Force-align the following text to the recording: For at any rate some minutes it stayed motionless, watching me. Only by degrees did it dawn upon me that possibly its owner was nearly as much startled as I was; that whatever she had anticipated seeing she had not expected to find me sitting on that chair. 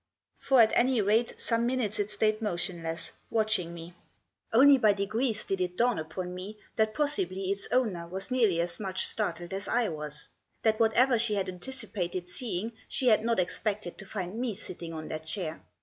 For 0.39 0.59
at 0.63 0.71
any 0.73 0.99
rate 0.99 1.39
some 1.39 1.67
minutes 1.67 1.99
it 1.99 2.09
stayed 2.09 2.41
motionless, 2.41 3.11
watching 3.29 3.71
me. 3.71 3.93
Only 4.51 4.79
by 4.79 4.93
degrees 4.93 5.45
did 5.45 5.61
it 5.61 5.77
dawn 5.77 5.99
upon 5.99 6.33
me 6.33 6.57
that 6.75 6.95
possibly 6.95 7.51
its 7.51 7.67
owner 7.71 8.07
was 8.07 8.31
nearly 8.31 8.59
as 8.61 8.79
much 8.79 9.05
startled 9.05 9.53
as 9.53 9.67
I 9.67 9.89
was; 9.89 10.27
that 10.63 10.79
whatever 10.79 11.19
she 11.19 11.35
had 11.35 11.47
anticipated 11.47 12.29
seeing 12.29 12.71
she 12.87 13.09
had 13.09 13.23
not 13.23 13.37
expected 13.39 13.99
to 13.99 14.07
find 14.07 14.39
me 14.39 14.55
sitting 14.55 14.91
on 14.91 15.07
that 15.09 15.27
chair. 15.27 15.61